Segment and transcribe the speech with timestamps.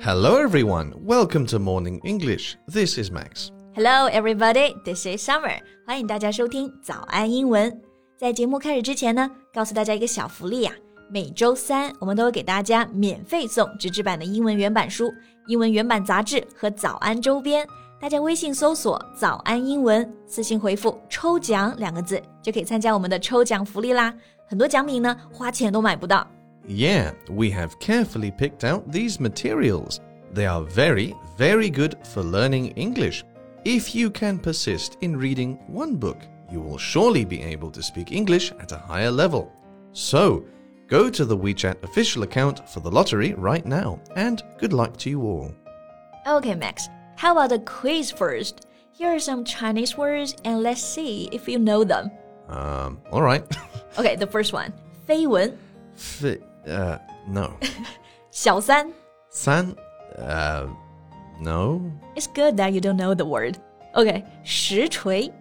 [0.00, 0.92] Hello, everyone.
[1.04, 2.56] Welcome to Morning English.
[2.66, 3.50] This is Max.
[3.74, 4.74] Hello, everybody.
[4.84, 5.60] This is Summer.
[5.86, 7.80] 欢迎大家收听早安英文。
[8.16, 10.72] 在节目开始之前呢，告诉大家一个小福利呀、
[11.08, 15.12] 每周三我们都会给大家免费送纸质版的英文原版书、
[15.46, 17.64] 英文原版杂志和早安周边。
[18.00, 24.14] 大家微信搜索“早安英文”，私信回复“抽奖”两个字，就可以参加我们的抽奖福利啦。
[24.47, 26.27] 很多奖品呢，花钱都买不到。
[26.67, 29.97] Yeah, we have carefully picked out these materials.
[30.33, 33.23] They are very, very good for learning English.
[33.65, 36.17] If you can persist in reading one book,
[36.51, 39.51] you will surely be able to speak English at a higher level.
[39.91, 40.45] So,
[40.87, 45.09] go to the WeChat official account for the lottery right now, and good luck to
[45.09, 45.51] you all.
[46.25, 46.89] Okay, Max.
[47.15, 48.67] How about the quiz first?
[48.91, 52.11] Here are some Chinese words, and let's see if you know them.
[52.49, 53.43] Um, all right.
[53.97, 54.73] Okay, the first one.
[55.07, 55.55] 绯闻
[55.95, 57.53] Fi- uh, no.
[58.31, 58.91] 小三
[59.29, 59.75] San,
[60.17, 60.67] uh,
[61.41, 61.81] no.
[62.15, 63.57] It's good that you don't know the word.
[63.95, 65.31] Okay, 实锤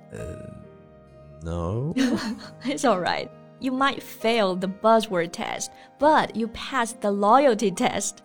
[1.42, 1.92] No.
[2.64, 3.28] It's alright.
[3.60, 8.22] You might fail the buzzword test, but you passed the loyalty test.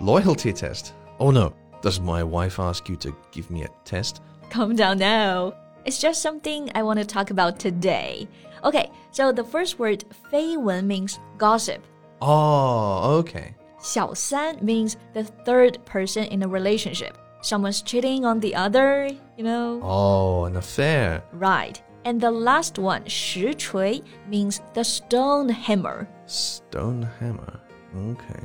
[0.00, 0.92] Loyalty test.
[1.18, 1.52] Oh no.
[1.80, 4.20] Does my wife ask you to give me a test?
[4.50, 5.54] Calm down now.
[5.86, 8.28] It's just something I want to talk about today.
[8.64, 11.80] Okay, so the first word 绯闻 means gossip.
[12.20, 13.54] Oh, okay.
[13.80, 17.18] 小三 means the third person in a relationship.
[17.42, 19.80] Someone's cheating on the other, you know?
[19.82, 21.24] Oh, an affair.
[21.32, 21.82] Right.
[22.04, 26.06] And the last one, 实锤 means the stone hammer.
[26.26, 27.58] Stone hammer.
[27.96, 28.40] Okay.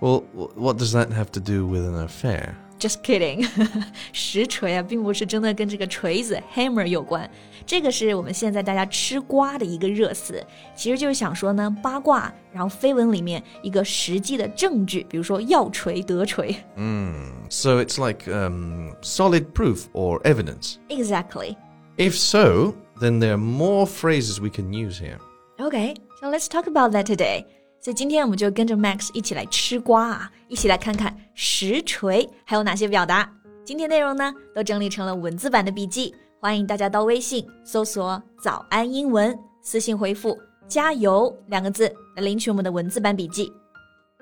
[0.00, 2.56] Well, wh- what does that have to do with an affair?
[2.78, 3.46] Just kidding，
[4.12, 7.30] 实锤啊，并不是真的跟这个锤子 hammer 有关，
[7.66, 10.42] 这个是我们现在大家吃瓜的一个热词，
[10.74, 16.56] 其实就是想说呢，八卦，然后绯闻里面一个实际的证据，比如说要锤得锤。
[17.50, 20.76] So it's like um, solid proof or evidence.
[20.88, 21.56] Exactly.
[21.98, 25.18] If so, then there are more phrases we can use here.
[25.58, 27.44] Okay, so let's talk about that today.
[27.85, 33.31] 所以今天我们就跟着 Max 一起来吃瓜啊，一起来看看实锤还有哪些表达。
[33.63, 40.35] 今天内容呢都整理成了文字版的笔记，欢迎大家到微信搜索“早安英文”，私信回复
[40.67, 43.53] “加油”两个字来领取我们的文字版笔记。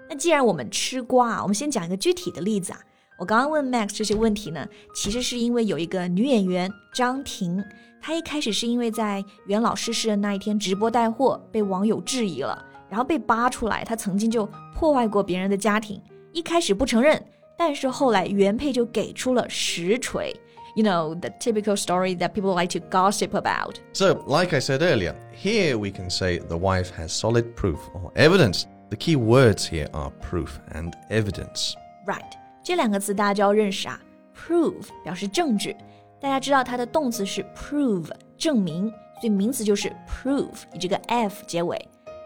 [0.10, 2.80] 那既然我们吃瓜啊，我们先讲一个具体的例子啊。
[3.18, 7.64] 我刚刚问 Max 这些问题呢，其实是因为有一个女演员张婷，
[8.02, 12.62] 她一开始是因为在袁老逝世的那一天直播带货被网友质疑了，
[12.94, 16.00] 然后被扒出来，他曾经就破坏过别人的家庭。
[16.32, 17.20] 一开始不承认，
[17.58, 20.32] 但是后来原配就给出了实锤。
[20.76, 23.80] you know, the typical story that people like to gossip about.
[23.94, 28.12] So, like I said earlier, here we can say the wife has solid proof or
[28.14, 28.66] evidence.
[28.92, 31.74] The key words here are proof and evidence.
[32.06, 32.22] Right.
[32.64, 34.00] 这两个词大家就要认识啊
[34.38, 35.76] ，proof 表示证据，
[36.22, 38.88] 大家知道它的动词是 prove 证明，
[39.20, 40.50] 所以名词就是 proof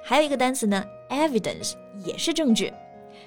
[0.09, 1.73] 还有一个单词呢，evidence
[2.05, 2.71] 也是证据。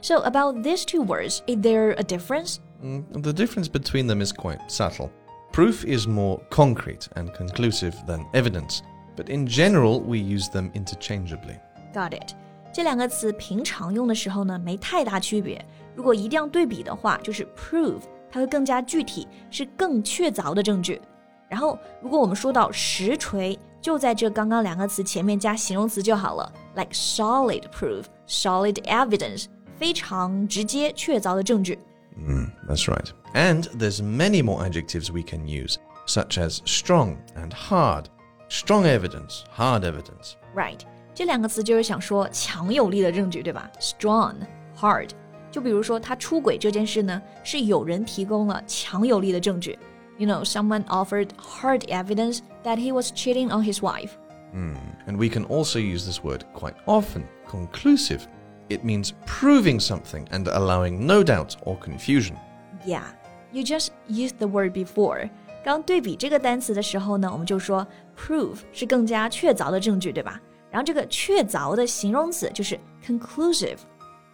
[0.01, 2.57] So about these two words, is there a difference?
[2.83, 5.11] Mm, the difference between them is quite subtle.
[5.53, 8.81] Proof is more concrete and conclusive than evidence,
[9.15, 11.59] but in general we use them interchangeably.
[11.93, 12.35] Got it.
[12.73, 15.63] 这两个词平常用的时候呢，没太大区别。
[15.95, 20.99] 如果一定要对比的话，就是 proof，它会更加具体，是更确凿的证据。
[21.47, 29.46] 然后，如果我们说到实锤就在这刚刚两个词前面加形容词就好了，like solid proof、solid evidence，
[29.78, 31.78] 非常直接、确凿的证据。
[32.18, 33.10] Mm, that's right.
[33.34, 35.76] And there's many more adjectives we can use,
[36.08, 38.06] such as strong and hard.
[38.48, 40.34] Strong evidence, hard evidence.
[40.56, 40.80] Right，
[41.14, 43.70] 这两个词就是想说强有力的证据，对吧？
[43.80, 45.10] Strong、hard。
[45.52, 49.78] 就比如说他出轨这件事呢，是有人提供了强有力的证据。
[50.21, 54.19] you know, someone offered hard evidence that he was cheating on his wife.
[54.55, 54.77] Mm.
[55.07, 58.29] And we can also use this word quite often conclusive.
[58.69, 62.37] It means proving something and allowing no doubt or confusion.
[62.85, 63.05] Yeah,
[63.51, 65.31] you just used the word before.
[65.65, 67.87] 刚对比这个单词的时候呢，我们就说
[68.17, 70.41] proof 是更加确凿的证据，对吧？
[70.71, 73.79] 然后这个确凿的形容词就是 conclusive，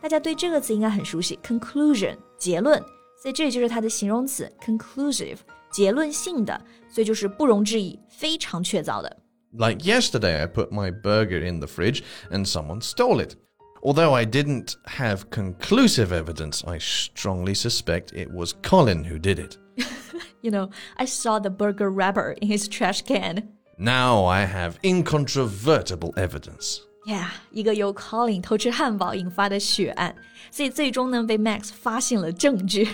[0.00, 2.78] 大家对这个词应该很熟悉，conclusion 结论，
[3.16, 5.38] 所以这里就是它的形容词 conclusive。
[5.75, 6.59] 结论性的，
[6.89, 9.17] 所以就是不容置疑，非常确凿的。
[9.53, 13.35] Like yesterday, I put my burger in the fridge and someone stole it.
[13.83, 19.57] Although I didn't have conclusive evidence, I strongly suspect it was Colin who did it.
[20.41, 23.49] You know, I saw the burger wrapper in his trash can.
[23.77, 26.79] Now I have incontrovertible evidence.
[27.05, 30.15] Yeah，一个由 Colin 偷吃汉堡引发的血案，
[30.51, 32.87] 所以最终呢被 Max 发现了证据。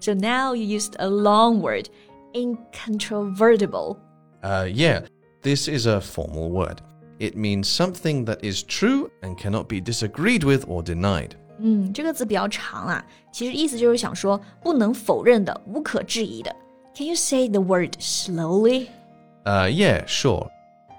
[0.00, 1.86] So now you used a long word,
[2.34, 3.96] incontrovertible.
[4.42, 5.00] Uh, yeah,
[5.42, 6.80] this is a formal word.
[7.18, 11.36] It means something that is true and cannot be disagreed with or denied.
[11.58, 13.02] 嗯，这个字比较长啊，
[13.32, 16.54] 其实意思就是想说不能否认的、无可置疑的。
[16.94, 18.88] Can you say the word slowly?
[19.44, 20.48] Uh, yeah, sure.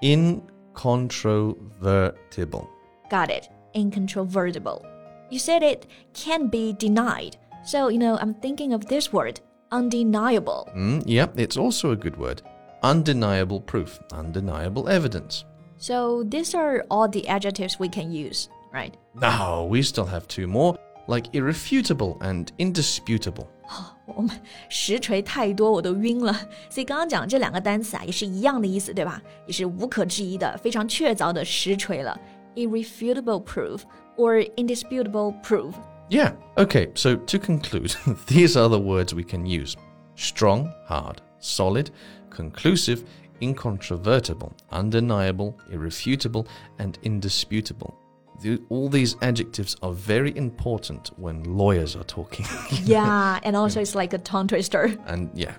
[0.02, 2.66] Incontrovertible.
[3.10, 3.48] Got it.
[3.74, 4.82] Incontrovertible.
[5.30, 7.36] You said it can be denied.
[7.64, 9.40] So, you know, I'm thinking of this word,
[9.72, 10.68] undeniable.
[10.74, 12.42] Mm, yep, it's also a good word.
[12.82, 15.44] Undeniable proof, undeniable evidence.
[15.78, 18.94] So, these are all the adjectives we can use, right?
[19.14, 20.76] No, we still have two more,
[21.06, 23.46] like irrefutable and indisputable.
[24.06, 24.30] 我们
[24.70, 26.32] 实锤太多，我都晕了。
[26.70, 29.20] 所以刚刚讲这两个单词啊，也是一样的意思，对吧？
[29.46, 32.18] 也是无可置疑的、非常确凿的实锤了。
[32.54, 33.82] Irrefutable proof
[34.16, 35.74] or indisputable proof.
[36.10, 37.94] Yeah, okay, so to conclude,
[38.26, 39.76] these are the words we can use
[40.14, 41.90] strong, hard, solid,
[42.30, 43.04] conclusive,
[43.40, 46.46] incontrovertible, undeniable, irrefutable,
[46.78, 47.94] and indisputable.
[48.40, 52.46] The, all these adjectives are very important when lawyers are talking.
[52.84, 54.96] yeah, and also it's like a tongue twister.
[55.06, 55.54] And yeah,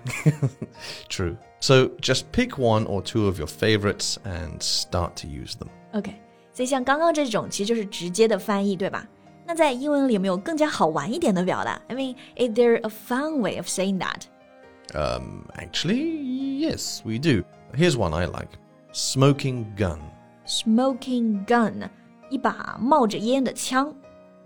[1.08, 1.36] true.
[1.60, 5.68] So just pick one or two of your favorites and start to use them.
[5.92, 6.14] OK，
[6.52, 9.06] 所以像刚刚这种其实就是直接的翻译，对吧？
[9.46, 11.80] 那在英文里有没有更加好玩一点的表达？
[11.88, 14.24] I mean, is there a fun way of saying that?
[14.92, 17.44] Um, actually, yes, we do.
[17.74, 18.50] Here's one I like:
[18.92, 20.00] smoking gun.
[20.46, 21.88] Smoking gun.
[22.28, 23.94] 一把冒着烟的枪。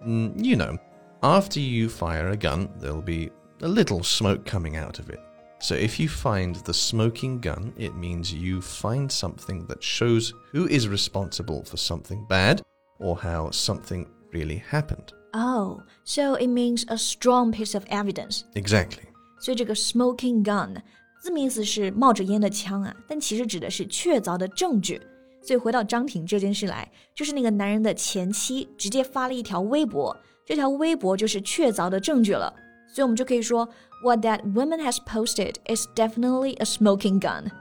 [0.05, 0.79] Mm, you know,
[1.21, 3.31] after you fire a gun, there'll be
[3.61, 5.21] a little smoke coming out of it.
[5.61, 10.67] So if you find the smoking gun, it means you find something that shows who
[10.67, 12.61] is responsible for something bad
[12.99, 15.14] or how something really happened.
[15.34, 18.44] Oh, so it means a strong piece of evidence.
[18.56, 19.04] Exactly.
[19.40, 20.82] So 所以这个 smoking gun
[21.22, 25.02] 字面意思是冒着烟的枪啊，但其实指的是确凿的证据。
[25.42, 30.16] 所以回到张婷这件事来，就是那个男人的前妻直接发了一条微博，
[30.46, 32.54] 这条微博就是确凿的证据了。
[32.94, 33.68] 所以我们就可以说
[34.04, 37.52] ，What that woman has posted is definitely a smoking gun.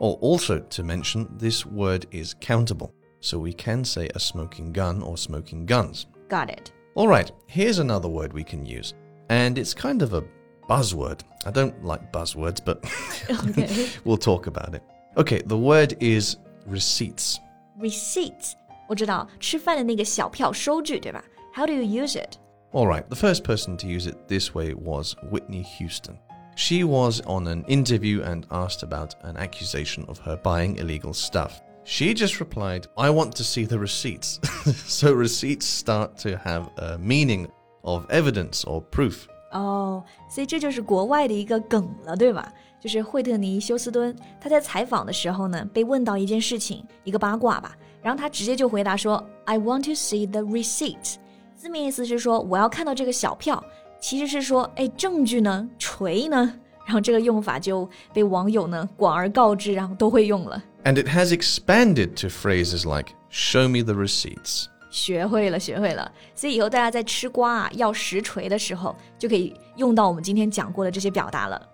[0.00, 2.90] Oh, also to mention, this word is countable.
[3.19, 6.07] so we can say a smoking gun or smoking guns.
[6.29, 6.71] Got it.
[6.95, 8.93] All right, here's another word we can use,
[9.29, 10.23] and it's kind of a
[10.69, 11.21] buzzword.
[11.45, 12.83] I don't like buzzwords, but
[13.29, 13.89] okay.
[14.05, 14.83] we'll talk about it.
[15.17, 16.37] Okay, the word is
[16.67, 17.39] receipts.
[17.79, 18.55] Receipts.
[18.87, 21.23] 我知道吃饭的那个小票收据，对吧？
[21.53, 22.37] How do you use it?
[22.71, 26.17] All right, the first person to use it this way was Whitney Houston.
[26.55, 31.61] She was on an interview and asked about an accusation of her buying illegal stuff.
[31.87, 34.39] She just replied, I want to see the receipts.
[34.87, 37.47] so receipts start to have a meaning
[37.81, 39.25] of evidence or proof.
[39.51, 42.51] 哦，所以这就是国外的一个梗了，对吧？
[42.79, 51.15] 就是惠特尼·休斯敦，他在采访的时候呢，被问到一件事情，一个八卦吧，然后他直接就回答说：“I want to see the receipt。”
[51.55, 53.63] 字面意思是说我要看到这个小票，
[53.99, 55.69] 其实是说，哎，证据呢？
[55.77, 56.53] 锤呢？
[56.85, 60.61] 然后这个用法就被网友呢广而告之，然后都会用了。
[60.83, 66.11] And it has expanded to phrases like "Show me the receipts." 学会了，学会了。
[66.35, 71.69] 所以以后大家在吃瓜啊要实锤的时候，就可以用到我们今天讲过的这些表达了。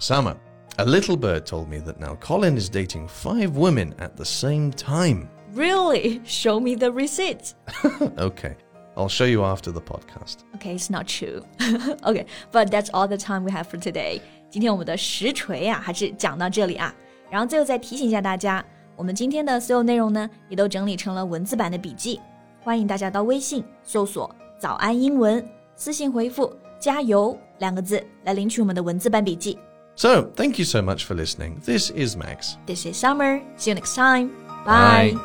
[0.00, 0.36] Summer.
[0.76, 4.72] A little bird told me that now Colin is dating five women at the same
[4.72, 5.28] time.
[5.54, 6.20] Really?
[6.24, 7.52] Show me the receipts.
[8.18, 8.56] okay.
[8.96, 10.38] I'll show you after the podcast.
[10.56, 11.44] Okay, it's not true.
[12.04, 14.20] okay, but that's all the time we have for today.
[14.50, 16.92] 今天我们的实锤啊，还是讲到这里啊。
[17.30, 18.64] 然后最后再提醒一下大家，
[18.96, 22.20] 我们今天的所有内容呢，也都整理成了文字版的笔记。
[22.60, 25.44] 欢迎大家到微信搜索“早安英文”，
[25.76, 29.58] 私信回复“加油”两个字来领取我们的文字版笔记。
[29.96, 31.60] so, thank you so much for listening.
[31.64, 32.56] This is Max.
[32.66, 33.40] This is Summer.
[33.56, 34.30] See you next time.
[34.64, 35.12] Bye.
[35.12, 35.18] Bye.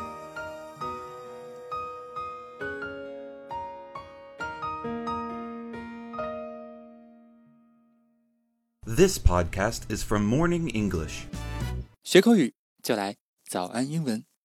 [8.86, 11.26] This podcast is from Morning English.
[12.05, 13.17] 学口语就来
[13.49, 14.25] 早安英文。